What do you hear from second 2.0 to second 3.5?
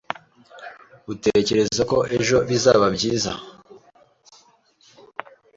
ejo bizaba byiza?